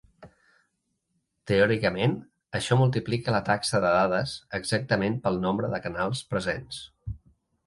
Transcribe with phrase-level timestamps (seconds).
[1.51, 2.15] Teòricament,
[2.59, 6.83] això multiplica la taxa de dades exactament pel nombre de canals presents.